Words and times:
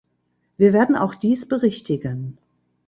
Wir 0.57 0.73
werden 0.73 0.95
auch 0.95 1.13
dies 1.13 1.47
berichtigen. 1.47 2.39